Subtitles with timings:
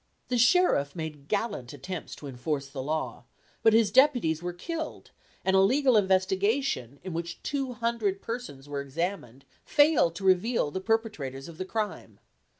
[0.29, 3.25] The sheriff made gallant attempts to enforce the law,
[3.61, 5.11] but his deputies were killed,
[5.45, 10.81] and a legal investigation in which two hundred persons were examined, failed to reveal the
[10.81, 12.19] perpetrators of the crime.